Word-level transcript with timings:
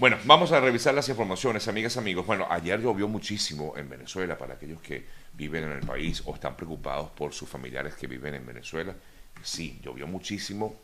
Bueno, 0.00 0.16
vamos 0.24 0.50
a 0.52 0.60
revisar 0.60 0.94
las 0.94 1.10
informaciones, 1.10 1.68
amigas, 1.68 1.98
amigos. 1.98 2.24
Bueno, 2.24 2.46
ayer 2.48 2.80
llovió 2.80 3.06
muchísimo 3.06 3.74
en 3.76 3.86
Venezuela 3.86 4.38
para 4.38 4.54
aquellos 4.54 4.80
que 4.80 5.04
viven 5.34 5.64
en 5.64 5.72
el 5.72 5.80
país 5.80 6.22
o 6.24 6.34
están 6.34 6.56
preocupados 6.56 7.10
por 7.10 7.34
sus 7.34 7.46
familiares 7.46 7.96
que 7.96 8.06
viven 8.06 8.32
en 8.32 8.46
Venezuela. 8.46 8.94
Sí, 9.42 9.78
llovió 9.82 10.06
muchísimo. 10.06 10.74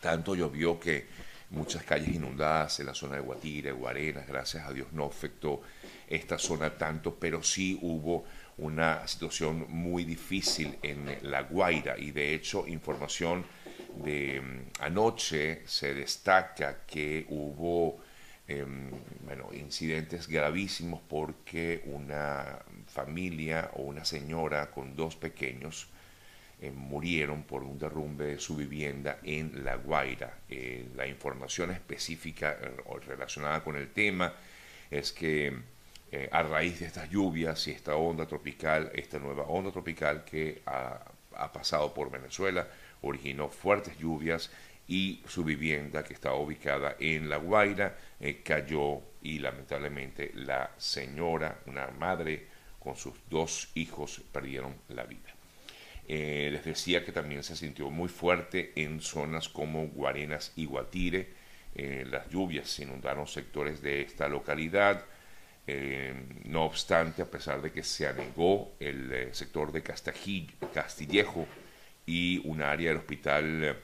Tanto 0.00 0.34
llovió 0.34 0.80
que 0.80 1.06
muchas 1.50 1.84
calles 1.84 2.08
inundadas 2.08 2.80
en 2.80 2.86
la 2.86 2.94
zona 2.94 3.14
de 3.14 3.20
Guatire, 3.20 3.70
Guarenas, 3.70 4.26
gracias 4.26 4.66
a 4.66 4.72
Dios 4.72 4.88
no 4.90 5.04
afectó 5.04 5.62
esta 6.08 6.36
zona 6.36 6.76
tanto, 6.76 7.14
pero 7.14 7.44
sí 7.44 7.78
hubo 7.80 8.24
una 8.58 9.06
situación 9.06 9.66
muy 9.68 10.02
difícil 10.02 10.76
en 10.82 11.18
La 11.22 11.42
Guaira 11.42 11.96
y 11.96 12.10
de 12.10 12.34
hecho 12.34 12.66
información 12.66 13.44
de 14.02 14.40
mm, 14.40 14.82
anoche 14.82 15.62
se 15.66 15.94
destaca 15.94 16.78
que 16.84 17.26
hubo 17.28 18.09
Em, 18.50 18.90
bueno, 19.24 19.48
incidentes 19.52 20.26
gravísimos 20.26 21.00
porque 21.08 21.82
una 21.84 22.58
familia 22.88 23.70
o 23.74 23.82
una 23.82 24.04
señora 24.04 24.72
con 24.72 24.96
dos 24.96 25.14
pequeños 25.14 25.86
em, 26.60 26.74
murieron 26.74 27.44
por 27.44 27.62
un 27.62 27.78
derrumbe 27.78 28.24
de 28.26 28.38
su 28.40 28.56
vivienda 28.56 29.18
en 29.22 29.64
La 29.64 29.76
Guaira. 29.76 30.38
Eh, 30.48 30.88
la 30.96 31.06
información 31.06 31.70
específica 31.70 32.58
eh, 32.60 32.72
relacionada 33.06 33.62
con 33.62 33.76
el 33.76 33.92
tema 33.92 34.34
es 34.90 35.12
que 35.12 35.54
eh, 36.10 36.28
a 36.32 36.42
raíz 36.42 36.80
de 36.80 36.86
estas 36.86 37.08
lluvias 37.08 37.68
y 37.68 37.70
esta 37.70 37.94
onda 37.94 38.26
tropical, 38.26 38.90
esta 38.94 39.20
nueva 39.20 39.44
onda 39.44 39.70
tropical 39.70 40.24
que 40.24 40.60
ha 40.66 41.52
pasado 41.52 41.94
por 41.94 42.10
Venezuela, 42.10 42.66
originó 43.02 43.48
fuertes 43.48 43.96
lluvias 43.96 44.50
y 44.90 45.22
su 45.28 45.44
vivienda 45.44 46.02
que 46.02 46.14
estaba 46.14 46.34
ubicada 46.34 46.96
en 46.98 47.28
La 47.28 47.36
Guaira 47.36 47.96
eh, 48.18 48.42
cayó 48.42 49.00
y 49.22 49.38
lamentablemente 49.38 50.32
la 50.34 50.72
señora, 50.78 51.60
una 51.66 51.86
madre 51.92 52.48
con 52.80 52.96
sus 52.96 53.14
dos 53.30 53.70
hijos 53.76 54.20
perdieron 54.32 54.74
la 54.88 55.04
vida. 55.04 55.32
Eh, 56.08 56.48
les 56.50 56.64
decía 56.64 57.04
que 57.04 57.12
también 57.12 57.44
se 57.44 57.54
sintió 57.54 57.88
muy 57.88 58.08
fuerte 58.08 58.72
en 58.74 59.00
zonas 59.00 59.48
como 59.48 59.86
Guarenas 59.86 60.52
y 60.56 60.64
Guatire. 60.64 61.28
Eh, 61.76 62.04
las 62.10 62.28
lluvias 62.28 62.76
inundaron 62.80 63.28
sectores 63.28 63.80
de 63.80 64.02
esta 64.02 64.28
localidad. 64.28 65.06
no 66.46 66.64
obstante, 66.64 67.22
a 67.22 67.30
pesar 67.30 67.62
de 67.62 67.70
que 67.70 67.84
se 67.84 68.08
anegó 68.08 68.72
el 68.80 69.32
sector 69.32 69.70
de 69.70 69.84
Castillejo 69.84 71.46
y 72.06 72.42
un 72.44 72.60
área 72.60 72.88
del 72.88 72.98
hospital 72.98 73.76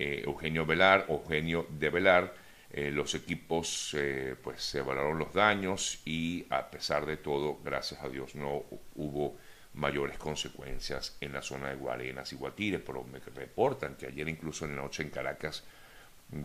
eh, 0.00 0.22
Eugenio 0.24 0.64
Velar, 0.64 1.04
Eugenio 1.10 1.66
de 1.68 1.90
Velar, 1.90 2.34
eh, 2.70 2.90
los 2.90 3.14
equipos 3.14 3.94
eh, 3.98 4.34
pues 4.42 4.62
se 4.62 4.78
evaluaron 4.78 5.18
los 5.18 5.34
daños 5.34 6.00
y 6.06 6.46
a 6.48 6.70
pesar 6.70 7.04
de 7.04 7.18
todo, 7.18 7.58
gracias 7.62 8.02
a 8.02 8.08
Dios, 8.08 8.34
no 8.34 8.64
hubo 8.94 9.36
mayores 9.74 10.16
consecuencias 10.16 11.18
en 11.20 11.34
la 11.34 11.42
zona 11.42 11.68
de 11.68 11.74
Guarenas 11.74 12.32
y 12.32 12.36
Guatire, 12.36 12.78
pero 12.78 13.04
me 13.04 13.18
reportan 13.18 13.96
que 13.96 14.06
ayer 14.06 14.26
incluso 14.26 14.64
en 14.64 14.74
la 14.74 14.80
noche 14.80 15.02
en 15.02 15.10
Caracas 15.10 15.64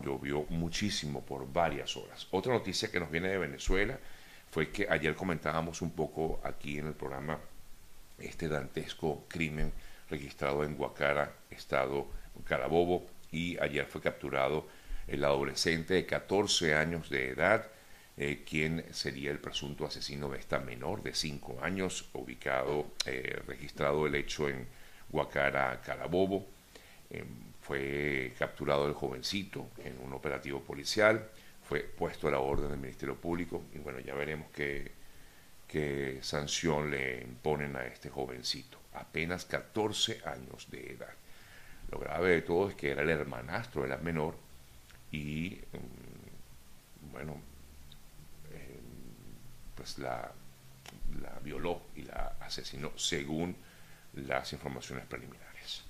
llovió 0.04 0.46
muchísimo 0.50 1.24
por 1.24 1.50
varias 1.50 1.96
horas. 1.96 2.28
Otra 2.32 2.52
noticia 2.52 2.92
que 2.92 3.00
nos 3.00 3.10
viene 3.10 3.30
de 3.30 3.38
Venezuela 3.38 3.98
fue 4.52 4.70
que 4.70 4.86
ayer 4.90 5.16
comentábamos 5.16 5.82
un 5.82 5.92
poco 5.92 6.42
aquí 6.44 6.78
en 6.78 6.88
el 6.88 6.94
programa 6.94 7.40
este 8.20 8.50
dantesco 8.50 9.24
crimen 9.30 9.72
registrado 10.10 10.66
en 10.66 10.76
Guacara, 10.76 11.32
estado 11.50 12.08
Carabobo, 12.44 13.06
y 13.36 13.58
ayer 13.60 13.86
fue 13.86 14.00
capturado 14.00 14.66
el 15.08 15.26
adolescente 15.26 15.94
de 15.94 16.06
14 16.06 16.74
años 16.74 17.10
de 17.10 17.32
edad, 17.32 17.68
eh, 18.16 18.44
quien 18.50 18.86
sería 18.94 19.30
el 19.30 19.40
presunto 19.40 19.86
asesino 19.86 20.30
de 20.30 20.40
esta 20.40 20.60
menor 20.60 21.04
de 21.04 21.14
5 21.14 21.60
años, 21.62 22.08
ubicado, 22.14 22.94
eh, 23.06 23.42
registrado 23.46 24.08
el 24.08 24.16
hecho 24.16 24.48
en 24.48 24.66
Guacara, 25.10 25.82
Carabobo. 25.82 26.48
Em, 27.10 27.28
fue 27.62 28.34
capturado 28.40 28.88
el 28.88 28.94
jovencito 28.94 29.68
en 29.84 30.00
un 30.00 30.14
operativo 30.14 30.62
policial, 30.62 31.30
fue 31.68 31.82
puesto 31.82 32.30
a 32.30 32.32
la 32.32 32.40
orden 32.40 32.70
del 32.70 32.80
Ministerio 32.80 33.16
Público 33.16 33.64
y 33.74 33.80
bueno, 33.80 34.00
ya 34.00 34.14
veremos 34.14 34.48
qué 34.52 36.20
sanción 36.22 36.90
le 36.90 37.22
imponen 37.22 37.76
a 37.76 37.86
este 37.86 38.10
jovencito, 38.10 38.80
apenas 38.94 39.44
14 39.46 40.22
años 40.26 40.70
de 40.72 40.92
edad. 40.92 41.25
Lo 41.92 42.00
grave 42.00 42.32
de 42.32 42.42
todo 42.42 42.70
es 42.70 42.76
que 42.76 42.92
era 42.92 43.04
el 43.04 43.10
hermanastro 43.10 43.84
de 43.84 43.90
la 43.90 43.98
menor 43.98 44.36
y, 45.12 45.60
mm, 45.72 47.12
bueno, 47.12 47.38
eh, 48.52 48.80
pues 49.76 49.98
la, 50.00 50.32
la 51.22 51.40
violó 51.44 51.82
y 51.96 52.04
la 52.04 52.36
asesinó 52.40 52.92
según 52.98 53.56
las 54.14 54.54
informaciones 54.54 55.06
preliminares. 55.06 55.84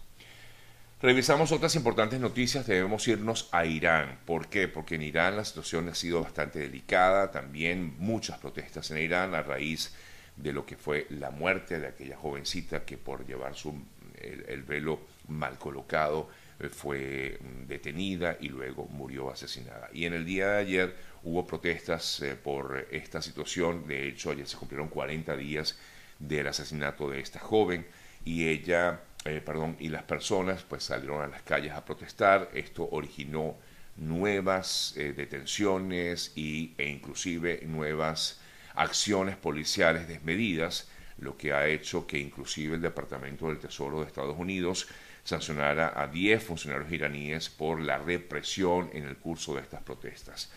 Revisamos 1.01 1.51
otras 1.51 1.75
importantes 1.75 2.19
noticias, 2.19 2.66
debemos 2.66 3.07
irnos 3.07 3.50
a 3.51 3.66
Irán. 3.66 4.19
¿Por 4.25 4.47
qué? 4.47 4.67
Porque 4.67 4.95
en 4.95 5.03
Irán 5.03 5.35
la 5.35 5.45
situación 5.45 5.89
ha 5.89 5.95
sido 5.95 6.22
bastante 6.22 6.59
delicada, 6.59 7.31
también 7.31 7.95
muchas 8.00 8.39
protestas 8.39 8.89
en 8.91 8.97
Irán 9.00 9.35
a 9.35 9.44
raíz 9.44 9.94
de 10.35 10.53
lo 10.53 10.66
que 10.66 10.77
fue 10.77 11.06
la 11.09 11.31
muerte 11.31 11.79
de 11.79 11.88
aquella 11.88 12.17
jovencita 12.17 12.85
que 12.85 12.97
por 12.97 13.25
llevar 13.25 13.56
su, 13.56 13.73
el 14.22 14.63
velo 14.63 15.00
mal 15.28 15.58
colocado, 15.58 16.30
eh, 16.59 16.69
fue 16.69 17.38
mm, 17.40 17.68
detenida 17.68 18.38
y 18.40 18.50
luego 18.50 18.86
murió 18.88 19.30
asesinada. 19.30 19.90
Y 19.94 20.06
en 20.06 20.13
el 20.13 20.25
día 20.25 20.52
de 20.52 20.58
ayer 20.58 20.96
hubo 21.24 21.46
protestas 21.46 22.22
eh, 22.22 22.36
por 22.36 22.88
esta 22.91 23.22
situación, 23.22 23.88
de 23.88 24.08
hecho 24.08 24.31
ayer 24.31 24.47
se 24.47 24.58
cumplieron 24.58 24.88
40 24.88 25.36
días 25.36 25.78
del 26.19 26.47
asesinato 26.47 27.09
de 27.09 27.19
esta 27.19 27.40
joven 27.40 27.86
y 28.24 28.47
ella, 28.47 29.02
eh, 29.25 29.41
perdón, 29.46 29.75
y 29.80 29.90
las 29.90 30.03
personas 30.03 30.63
pues 30.63 30.84
salieron 30.84 31.22
a 31.22 31.28
las 31.28 31.42
calles 31.42 31.74
a 31.74 31.84
protestar, 31.84 32.50
esto 32.53 32.88
originó 32.90 33.57
nuevas 33.97 34.94
detenciones 34.96 36.34
y, 36.36 36.74
e 36.78 36.90
inclusive 36.90 37.62
nuevas 37.66 38.42
acciones 38.74 39.38
policiales 39.38 40.07
desmedidas, 40.07 40.90
lo 41.18 41.38
que 41.38 41.53
ha 41.53 41.66
hecho 41.68 42.06
que 42.06 42.19
inclusive 42.19 42.75
el 42.75 42.81
Departamento 42.81 43.47
del 43.47 43.59
Tesoro 43.59 44.02
de 44.02 44.07
Estados 44.07 44.38
Unidos 44.38 44.90
sancionara 45.25 46.00
a 46.00 46.08
10 46.08 46.44
funcionarios 46.44 46.91
iraníes 46.91 47.50
por 47.50 47.81
la 47.81 47.97
represión 47.97 48.90
en 48.94 49.06
el 49.06 49.18
curso 49.18 49.56
de 49.56 49.62
estas 49.62 49.81
protestas. 49.81 50.52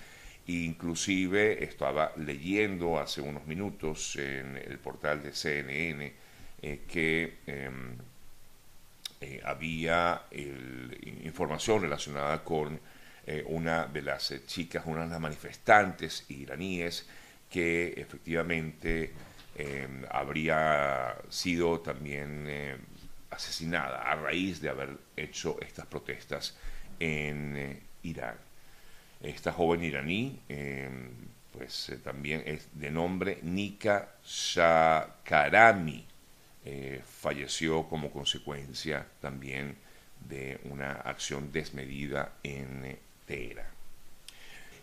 Inclusive 0.47 1.65
estaba 1.65 2.12
leyendo 2.17 2.99
hace 2.99 3.23
unos 3.23 3.47
minutos 3.47 4.17
en 4.17 4.56
el 4.56 4.79
portal 4.79 5.23
de 5.23 5.33
CNN 5.33 6.12
eh, 6.61 6.81
que 6.87 7.39
em, 7.47 7.97
eh, 9.21 9.41
había 9.43 10.23
información 11.25 11.83
relacionada 11.83 12.45
con 12.45 12.79
eh, 13.27 13.45
una 13.47 13.87
de 13.87 14.03
las 14.03 14.35
chicas, 14.47 14.85
una 14.87 15.05
de 15.05 15.11
las 15.11 15.21
manifestantes 15.21 16.27
iraníes 16.29 17.06
que 17.50 17.95
efectivamente 17.97 19.12
em, 19.56 20.05
habría 20.11 21.17
sido 21.31 21.81
también 21.81 22.47
em, 22.49 22.79
asesinada 23.31 24.03
a 24.11 24.15
raíz 24.16 24.61
de 24.61 24.69
haber 24.69 24.97
hecho 25.16 25.59
estas 25.61 25.87
protestas 25.87 26.56
en 26.99 27.56
eh, 27.56 27.81
Irán. 28.03 28.37
Esta 29.21 29.53
joven 29.53 29.83
iraní, 29.83 30.41
em, 30.49 31.11
pues 31.53 31.88
eh, 31.88 31.97
también 31.97 32.43
es 32.47 32.69
de 32.72 32.91
nombre 32.91 33.41
Nika 33.43 34.15
Shakarami, 34.25 36.06
eh, 36.65 37.03
falleció 37.05 37.88
como 37.88 38.11
consecuencia 38.11 39.06
también 39.21 39.77
de 40.28 40.61
una 40.65 40.93
acción 40.93 41.50
desmedida 41.53 42.34
en 42.43 42.99
Teherán. 43.27 43.78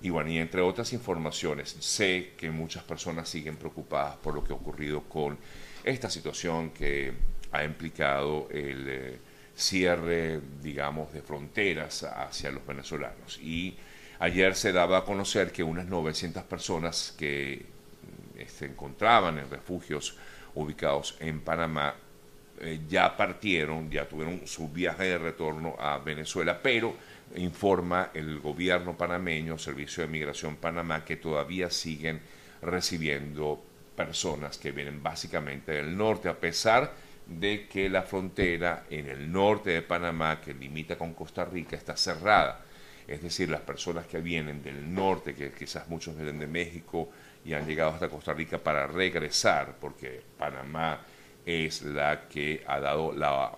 Y 0.01 0.09
bueno, 0.09 0.29
y 0.29 0.37
entre 0.37 0.61
otras 0.61 0.93
informaciones, 0.93 1.69
sé 1.79 2.33
que 2.37 2.51
muchas 2.51 2.83
personas 2.83 3.29
siguen 3.29 3.55
preocupadas 3.55 4.17
por 4.17 4.35
lo 4.35 4.43
que 4.43 4.51
ha 4.51 4.55
ocurrido 4.55 5.03
con 5.03 5.37
esta 5.83 6.09
situación 6.09 6.71
que 6.71 7.13
ha 7.57 7.63
implicado 7.63 8.47
el 8.51 8.85
eh, 8.87 9.19
cierre, 9.55 10.41
digamos, 10.61 11.13
de 11.13 11.21
fronteras 11.21 12.03
hacia 12.03 12.51
los 12.51 12.65
venezolanos. 12.65 13.39
Y 13.39 13.75
ayer 14.19 14.55
se 14.55 14.71
daba 14.71 14.99
a 14.99 15.03
conocer 15.05 15.51
que 15.51 15.63
unas 15.63 15.87
900 15.87 16.43
personas 16.43 17.15
que 17.17 17.65
mm, 18.35 18.47
se 18.47 18.65
encontraban 18.65 19.39
en 19.39 19.49
refugios 19.49 20.17
ubicados 20.55 21.17
en 21.19 21.41
Panamá 21.41 21.95
eh, 22.59 22.81
ya 22.87 23.15
partieron, 23.17 23.89
ya 23.91 24.07
tuvieron 24.07 24.47
su 24.47 24.69
viaje 24.69 25.03
de 25.03 25.17
retorno 25.17 25.75
a 25.77 25.97
Venezuela, 25.97 26.59
pero 26.61 26.95
informa 27.35 28.11
el 28.13 28.39
gobierno 28.39 28.95
panameño, 28.95 29.57
Servicio 29.57 30.03
de 30.03 30.09
Migración 30.09 30.55
Panamá, 30.55 31.03
que 31.03 31.17
todavía 31.17 31.69
siguen 31.69 32.21
recibiendo 32.61 33.61
personas 33.95 34.57
que 34.57 34.71
vienen 34.71 35.03
básicamente 35.03 35.73
del 35.73 35.97
norte, 35.97 36.29
a 36.29 36.39
pesar 36.39 36.93
de 37.27 37.67
que 37.67 37.89
la 37.89 38.03
frontera 38.03 38.85
en 38.89 39.07
el 39.07 39.31
norte 39.31 39.71
de 39.71 39.81
Panamá, 39.81 40.39
que 40.39 40.53
limita 40.53 40.97
con 40.97 41.13
Costa 41.13 41.45
Rica, 41.45 41.75
está 41.75 41.95
cerrada. 41.97 42.61
Es 43.07 43.21
decir, 43.21 43.49
las 43.49 43.61
personas 43.61 44.05
que 44.07 44.19
vienen 44.19 44.63
del 44.63 44.93
norte, 44.93 45.35
que 45.35 45.51
quizás 45.51 45.87
muchos 45.89 46.15
vienen 46.15 46.39
de 46.39 46.47
México 46.47 47.09
y 47.43 47.53
han 47.53 47.67
llegado 47.67 47.91
hasta 47.91 48.09
Costa 48.09 48.33
Rica 48.33 48.57
para 48.57 48.87
regresar, 48.87 49.75
porque 49.79 50.21
Panamá 50.37 51.01
es 51.45 51.83
la 51.83 52.27
que 52.27 52.63
ha 52.65 52.79
dado 52.79 53.13
la 53.13 53.51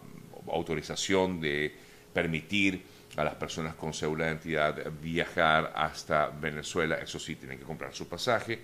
autorización 0.52 1.40
de 1.40 1.74
permitir 2.14 2.84
a 3.16 3.24
las 3.24 3.36
personas 3.36 3.76
con 3.76 3.94
cédula 3.94 4.26
de 4.26 4.32
identidad 4.32 4.92
viajar 5.02 5.72
hasta 5.76 6.28
Venezuela. 6.28 6.96
Eso 6.96 7.20
sí, 7.20 7.36
tienen 7.36 7.58
que 7.58 7.64
comprar 7.64 7.94
su 7.94 8.08
pasaje. 8.08 8.60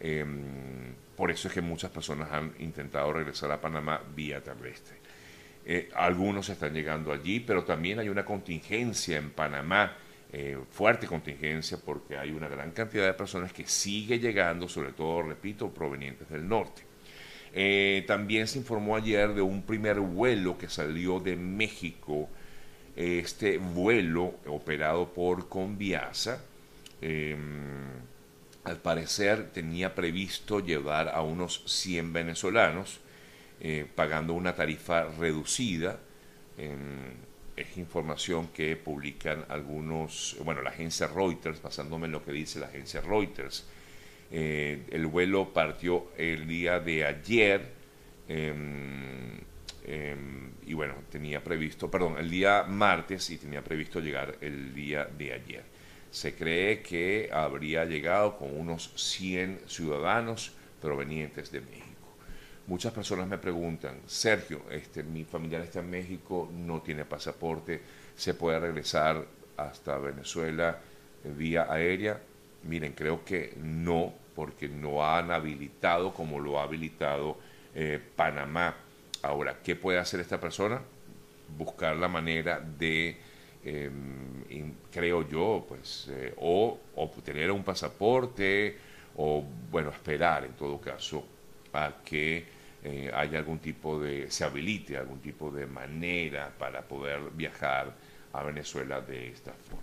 Em, 0.00 0.94
por 1.16 1.30
eso 1.30 1.48
es 1.48 1.54
que 1.54 1.60
muchas 1.60 1.90
personas 1.90 2.30
han 2.32 2.52
intentado 2.58 3.12
regresar 3.12 3.50
a 3.52 3.60
Panamá 3.60 4.00
vía 4.14 4.42
terrestre. 4.42 4.96
Eh, 5.66 5.90
algunos 5.94 6.48
están 6.48 6.74
llegando 6.74 7.12
allí, 7.12 7.40
pero 7.40 7.64
también 7.64 7.98
hay 7.98 8.08
una 8.08 8.24
contingencia 8.24 9.16
en 9.16 9.30
Panamá, 9.30 9.96
eh, 10.32 10.58
fuerte 10.70 11.06
contingencia, 11.06 11.78
porque 11.82 12.18
hay 12.18 12.32
una 12.32 12.48
gran 12.48 12.72
cantidad 12.72 13.06
de 13.06 13.14
personas 13.14 13.52
que 13.52 13.66
sigue 13.66 14.18
llegando, 14.18 14.68
sobre 14.68 14.92
todo, 14.92 15.22
repito, 15.22 15.72
provenientes 15.72 16.28
del 16.28 16.46
norte. 16.46 16.82
Eh, 17.54 18.04
también 18.06 18.46
se 18.48 18.58
informó 18.58 18.96
ayer 18.96 19.32
de 19.32 19.40
un 19.40 19.62
primer 19.62 20.00
vuelo 20.00 20.58
que 20.58 20.68
salió 20.68 21.20
de 21.20 21.36
México, 21.36 22.28
este 22.96 23.58
vuelo 23.58 24.34
operado 24.46 25.12
por 25.12 25.48
Conviasa. 25.48 26.44
Al 28.64 28.78
parecer 28.78 29.50
tenía 29.52 29.94
previsto 29.94 30.60
llevar 30.60 31.10
a 31.10 31.20
unos 31.20 31.62
100 31.66 32.12
venezolanos 32.12 33.00
eh, 33.60 33.86
pagando 33.94 34.32
una 34.32 34.54
tarifa 34.54 35.04
reducida. 35.04 36.00
es 37.56 37.76
información 37.76 38.48
que 38.48 38.76
publican 38.76 39.44
algunos, 39.48 40.36
bueno, 40.44 40.62
la 40.62 40.70
agencia 40.70 41.06
Reuters, 41.06 41.62
basándome 41.62 42.06
en 42.06 42.12
lo 42.12 42.24
que 42.24 42.32
dice 42.32 42.58
la 42.58 42.66
agencia 42.66 43.00
Reuters. 43.00 43.64
Eh, 44.30 44.82
el 44.90 45.06
vuelo 45.06 45.52
partió 45.52 46.10
el 46.16 46.46
día 46.48 46.80
de 46.80 47.04
ayer 47.04 47.70
em, 48.28 49.38
em, 49.86 50.50
y 50.66 50.72
bueno, 50.72 50.94
tenía 51.10 51.44
previsto, 51.44 51.90
perdón, 51.90 52.16
el 52.18 52.30
día 52.30 52.64
martes 52.64 53.30
y 53.30 53.38
tenía 53.38 53.62
previsto 53.62 54.00
llegar 54.00 54.36
el 54.40 54.74
día 54.74 55.04
de 55.04 55.32
ayer. 55.32 55.73
Se 56.14 56.32
cree 56.36 56.80
que 56.80 57.28
habría 57.32 57.84
llegado 57.86 58.38
con 58.38 58.56
unos 58.56 58.92
100 58.94 59.62
ciudadanos 59.66 60.52
provenientes 60.80 61.50
de 61.50 61.60
México. 61.60 62.06
Muchas 62.68 62.92
personas 62.92 63.26
me 63.26 63.36
preguntan, 63.36 63.98
Sergio, 64.06 64.62
este, 64.70 65.02
mi 65.02 65.24
familiar 65.24 65.62
está 65.62 65.80
en 65.80 65.90
México, 65.90 66.48
no 66.52 66.82
tiene 66.82 67.04
pasaporte, 67.04 67.82
¿se 68.14 68.34
puede 68.34 68.60
regresar 68.60 69.26
hasta 69.56 69.98
Venezuela 69.98 70.78
vía 71.36 71.66
aérea? 71.68 72.20
Miren, 72.62 72.92
creo 72.92 73.24
que 73.24 73.52
no, 73.56 74.14
porque 74.36 74.68
no 74.68 75.04
han 75.04 75.32
habilitado 75.32 76.14
como 76.14 76.38
lo 76.38 76.60
ha 76.60 76.62
habilitado 76.62 77.38
eh, 77.74 78.00
Panamá. 78.14 78.76
Ahora, 79.22 79.58
¿qué 79.64 79.74
puede 79.74 79.98
hacer 79.98 80.20
esta 80.20 80.38
persona? 80.38 80.80
Buscar 81.58 81.96
la 81.96 82.06
manera 82.06 82.60
de, 82.60 83.16
em, 83.64 84.74
creo 84.90 85.28
yo, 85.28 85.64
pues, 85.68 86.08
eh, 86.10 86.34
o 86.38 86.78
obtener 86.96 87.50
un 87.50 87.64
pasaporte, 87.64 88.76
o, 89.16 89.44
bueno, 89.70 89.90
esperar 89.90 90.44
en 90.44 90.52
todo 90.52 90.80
caso 90.80 91.24
a 91.72 91.94
que 92.04 92.44
eh, 92.82 93.10
haya 93.14 93.38
algún 93.38 93.58
tipo 93.58 93.98
de, 93.98 94.30
se 94.30 94.44
habilite 94.44 94.96
algún 94.96 95.20
tipo 95.20 95.50
de 95.50 95.66
manera 95.66 96.52
para 96.58 96.82
poder 96.82 97.20
viajar 97.34 97.94
a 98.32 98.42
Venezuela 98.42 99.00
de 99.00 99.28
esta 99.28 99.52
forma. 99.52 99.82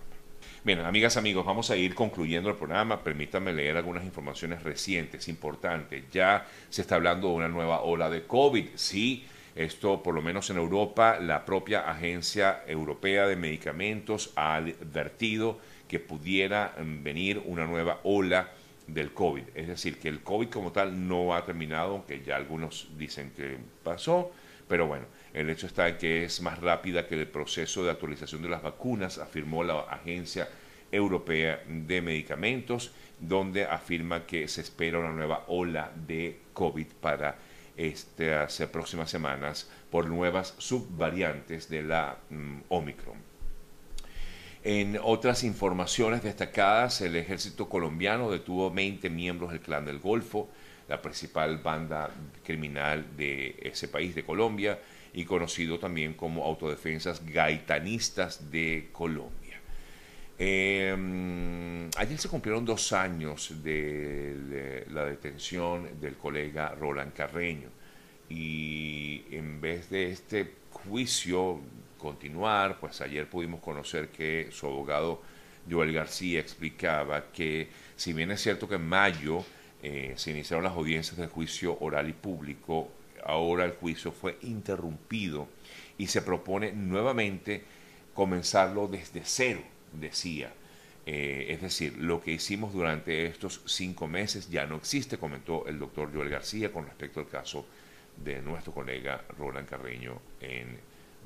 Bien, 0.64 0.78
amigas, 0.80 1.16
amigos, 1.16 1.44
vamos 1.44 1.70
a 1.70 1.76
ir 1.76 1.94
concluyendo 1.94 2.48
el 2.48 2.56
programa. 2.56 3.02
Permítanme 3.02 3.52
leer 3.52 3.76
algunas 3.76 4.04
informaciones 4.04 4.62
recientes, 4.62 5.26
importantes. 5.26 6.04
Ya 6.12 6.46
se 6.70 6.82
está 6.82 6.94
hablando 6.94 7.28
de 7.28 7.34
una 7.34 7.48
nueva 7.48 7.80
ola 7.80 8.08
de 8.08 8.24
COVID. 8.24 8.68
Sí, 8.76 9.24
esto 9.54 10.02
por 10.02 10.14
lo 10.14 10.22
menos 10.22 10.48
en 10.50 10.56
Europa, 10.56 11.18
la 11.20 11.44
propia 11.44 11.90
Agencia 11.90 12.62
Europea 12.66 13.26
de 13.26 13.36
Medicamentos 13.36 14.32
ha 14.36 14.56
advertido 14.56 15.58
que 15.88 16.00
pudiera 16.00 16.74
mm, 16.78 17.02
venir 17.02 17.42
una 17.44 17.66
nueva 17.66 18.00
ola 18.04 18.50
del 18.86 19.12
COVID. 19.12 19.44
Es 19.54 19.68
decir, 19.68 19.98
que 19.98 20.08
el 20.08 20.22
COVID 20.22 20.48
como 20.48 20.72
tal 20.72 21.06
no 21.06 21.34
ha 21.34 21.44
terminado, 21.44 21.92
aunque 21.92 22.22
ya 22.22 22.36
algunos 22.36 22.88
dicen 22.96 23.30
que 23.36 23.58
pasó, 23.82 24.32
pero 24.68 24.86
bueno, 24.86 25.04
el 25.34 25.50
hecho 25.50 25.66
está 25.66 25.98
que 25.98 26.24
es 26.24 26.40
más 26.40 26.58
rápida 26.58 27.06
que 27.06 27.20
el 27.20 27.26
proceso 27.26 27.84
de 27.84 27.90
actualización 27.90 28.42
de 28.42 28.48
las 28.48 28.62
vacunas, 28.62 29.18
afirmó 29.18 29.62
la 29.64 29.80
Agencia 29.80 30.48
Europea 30.90 31.62
de 31.66 32.00
Medicamentos, 32.00 32.92
donde 33.20 33.64
afirma 33.64 34.26
que 34.26 34.48
se 34.48 34.62
espera 34.62 34.98
una 34.98 35.12
nueva 35.12 35.44
ola 35.48 35.92
de 35.94 36.40
COVID 36.54 36.86
para 37.00 37.36
estas 37.76 38.60
próximas 38.72 39.10
semanas 39.10 39.68
por 39.90 40.06
nuevas 40.06 40.54
subvariantes 40.58 41.68
de 41.68 41.82
la 41.82 42.18
mm, 42.30 42.58
Omicron. 42.68 43.32
En 44.64 44.98
otras 45.02 45.42
informaciones 45.42 46.22
destacadas, 46.22 47.00
el 47.00 47.16
ejército 47.16 47.68
colombiano 47.68 48.30
detuvo 48.30 48.70
20 48.70 49.10
miembros 49.10 49.50
del 49.50 49.60
Clan 49.60 49.84
del 49.84 49.98
Golfo, 49.98 50.48
la 50.88 51.02
principal 51.02 51.58
banda 51.58 52.10
criminal 52.44 53.16
de 53.16 53.56
ese 53.60 53.88
país, 53.88 54.14
de 54.14 54.24
Colombia, 54.24 54.78
y 55.14 55.24
conocido 55.24 55.78
también 55.78 56.14
como 56.14 56.44
Autodefensas 56.44 57.26
Gaitanistas 57.26 58.52
de 58.52 58.88
Colombia. 58.92 59.41
Em, 60.44 61.88
ayer 61.96 62.18
se 62.18 62.28
cumplieron 62.28 62.64
dos 62.64 62.92
años 62.92 63.62
de 63.62 64.84
la 64.90 65.04
detención 65.04 66.00
del 66.00 66.16
colega 66.16 66.74
Roland 66.74 67.12
Carreño. 67.12 67.68
Y 68.28 69.22
en 69.30 69.60
vez 69.60 69.88
de 69.88 70.10
este 70.10 70.52
juicio 70.72 71.60
continuar, 71.96 72.80
pues 72.80 73.00
ayer 73.02 73.30
pudimos 73.30 73.60
conocer 73.60 74.08
que 74.08 74.48
su 74.50 74.66
abogado 74.66 75.22
Joel 75.70 75.92
García 75.92 76.40
explicaba 76.40 77.30
que 77.30 77.68
si 77.94 78.12
bien 78.12 78.32
es 78.32 78.42
cierto 78.42 78.68
que 78.68 78.74
en 78.74 78.88
mayo 78.88 79.44
eh, 79.80 80.14
se 80.16 80.32
iniciaron 80.32 80.64
las 80.64 80.72
audiencias 80.72 81.18
del 81.18 81.28
juicio 81.28 81.78
oral 81.78 82.08
y 82.08 82.14
público, 82.14 82.90
ahora 83.24 83.64
el 83.64 83.74
juicio 83.74 84.10
fue 84.10 84.38
interrumpido 84.42 85.46
y 85.98 86.08
se 86.08 86.20
propone 86.20 86.72
nuevamente 86.72 87.62
comenzarlo 88.12 88.88
desde 88.88 89.22
cero, 89.24 89.62
decía. 89.92 90.52
Eh, 91.04 91.46
es 91.48 91.60
decir, 91.60 91.96
lo 91.98 92.20
que 92.20 92.30
hicimos 92.30 92.72
durante 92.72 93.26
estos 93.26 93.62
cinco 93.66 94.06
meses 94.06 94.48
ya 94.50 94.66
no 94.66 94.76
existe, 94.76 95.18
comentó 95.18 95.66
el 95.66 95.78
doctor 95.78 96.12
Joel 96.14 96.28
García 96.28 96.70
con 96.70 96.86
respecto 96.86 97.20
al 97.20 97.28
caso 97.28 97.66
de 98.16 98.40
nuestro 98.40 98.72
colega 98.72 99.24
Roland 99.36 99.68
Carreño 99.68 100.20
en 100.40 100.78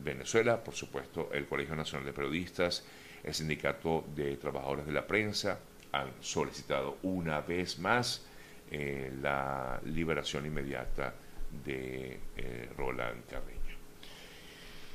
Venezuela, 0.02 0.62
por 0.62 0.74
supuesto, 0.74 1.30
el 1.32 1.46
Colegio 1.46 1.76
Nacional 1.76 2.06
de 2.06 2.12
Periodistas, 2.12 2.84
el 3.22 3.34
Sindicato 3.34 4.04
de 4.14 4.36
Trabajadores 4.36 4.86
de 4.86 4.92
la 4.92 5.06
Prensa 5.06 5.58
han 5.92 6.12
solicitado 6.20 6.98
una 7.02 7.40
vez 7.40 7.78
más 7.78 8.24
eh, 8.70 9.12
la 9.20 9.80
liberación 9.84 10.46
inmediata 10.46 11.14
de 11.64 12.18
eh, 12.36 12.68
Roland 12.76 13.24
Carreño. 13.26 13.65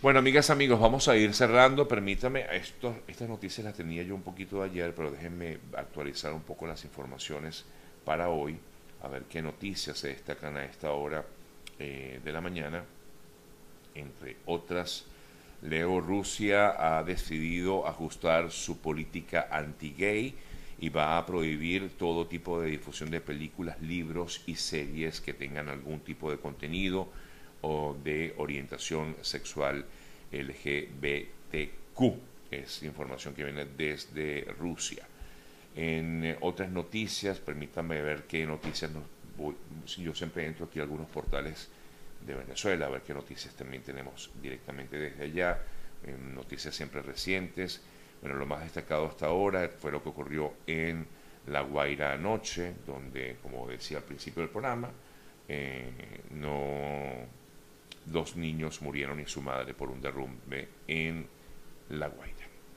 Bueno, 0.01 0.17
amigas, 0.17 0.50
amigos, 0.50 0.79
vamos 0.79 1.08
a 1.10 1.15
ir 1.15 1.31
cerrando. 1.31 1.88
Permítame, 1.88 2.48
esto, 2.55 3.03
estas 3.08 3.29
noticias 3.29 3.63
las 3.63 3.75
tenía 3.75 4.01
yo 4.01 4.15
un 4.15 4.24
poquito 4.24 4.58
de 4.58 4.65
ayer, 4.72 4.96
pero 4.96 5.12
déjenme 5.12 5.60
actualizar 5.77 6.34
un 6.34 6.41
poco 6.41 6.65
las 6.65 6.84
informaciones 6.86 7.65
para 8.03 8.29
hoy, 8.29 8.58
a 9.03 9.08
ver 9.10 9.25
qué 9.29 9.43
noticias 9.43 10.00
se 10.00 10.08
destacan 10.08 10.58
a 10.58 10.65
esta 10.65 10.91
hora 10.93 11.24
eh, 11.77 12.20
de 12.24 12.31
la 12.31 12.41
mañana 12.41 12.84
entre 13.93 14.38
otras. 14.48 15.05
Leo 15.62 16.01
Rusia 16.01 16.98
ha 16.98 17.03
decidido 17.03 17.88
ajustar 17.88 18.50
su 18.50 18.79
política 18.79 19.50
anti-gay 19.51 20.34
y 20.79 20.89
va 20.89 21.20
a 21.20 21.25
prohibir 21.27 21.96
todo 21.96 22.25
tipo 22.25 22.60
de 22.60 22.72
difusión 22.72 23.12
de 23.12 23.22
películas, 23.22 23.79
libros 23.79 24.41
y 24.48 24.55
series 24.55 25.22
que 25.22 25.36
tengan 25.36 25.70
algún 25.70 26.00
tipo 26.00 26.31
de 26.31 26.39
contenido 26.39 27.08
o 27.61 27.95
de 28.03 28.33
orientación 28.37 29.15
sexual 29.21 29.85
LGBTQ. 30.31 32.01
Es 32.51 32.83
información 32.83 33.33
que 33.33 33.43
viene 33.43 33.65
desde 33.65 34.45
Rusia. 34.59 35.07
En 35.75 36.25
eh, 36.25 36.37
otras 36.41 36.69
noticias, 36.69 37.39
permítanme 37.39 38.01
ver 38.01 38.23
qué 38.23 38.45
noticias 38.45 38.91
nos 38.91 39.03
voy, 39.37 39.55
yo 39.85 40.13
siempre 40.13 40.45
entro 40.45 40.65
aquí 40.65 40.79
a 40.79 40.83
algunos 40.83 41.07
portales 41.07 41.69
de 42.25 42.35
Venezuela, 42.35 42.87
a 42.87 42.89
ver 42.89 43.01
qué 43.01 43.13
noticias 43.13 43.55
también 43.55 43.81
tenemos 43.83 44.29
directamente 44.41 44.97
desde 44.97 45.23
allá, 45.23 45.61
noticias 46.33 46.75
siempre 46.75 47.01
recientes. 47.01 47.81
Bueno, 48.21 48.35
lo 48.35 48.45
más 48.45 48.61
destacado 48.61 49.07
hasta 49.07 49.27
ahora 49.27 49.67
fue 49.69 49.91
lo 49.91 50.03
que 50.03 50.09
ocurrió 50.09 50.53
en 50.67 51.07
La 51.47 51.61
Guaira 51.61 52.13
anoche, 52.13 52.73
donde, 52.85 53.37
como 53.41 53.67
decía 53.67 53.97
al 53.97 54.03
principio 54.03 54.41
del 54.41 54.51
programa, 54.51 54.91
eh, 55.47 56.21
no, 56.31 57.40
dos 58.05 58.36
niños 58.36 58.81
murieron 58.81 59.20
y 59.20 59.25
su 59.25 59.41
madre 59.41 59.74
por 59.74 59.89
un 59.89 60.01
derrumbe 60.01 60.67
en 60.88 61.27
La 61.89 62.08
Guaira. 62.08 62.40